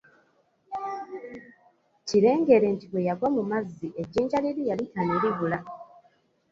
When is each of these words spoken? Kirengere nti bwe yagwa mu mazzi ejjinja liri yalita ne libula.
Kirengere 2.07 2.67
nti 2.75 2.85
bwe 2.91 3.01
yagwa 3.07 3.27
mu 3.35 3.43
mazzi 3.51 3.87
ejjinja 4.01 4.37
liri 4.43 4.61
yalita 4.69 5.01
ne 5.03 5.15
libula. 5.23 5.59